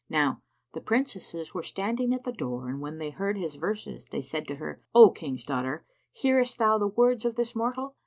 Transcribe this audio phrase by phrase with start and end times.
[0.09, 0.41] Now
[0.73, 4.47] the Princesses were standing at the door and when they heard his verses, they said
[4.47, 7.95] to her, "O King's daughter, hearest thou the words of this mortal?